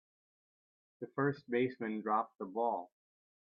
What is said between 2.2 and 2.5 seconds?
the